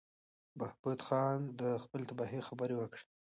[0.59, 3.03] بهبود خان د خپلې تباهۍ خبره وکړه.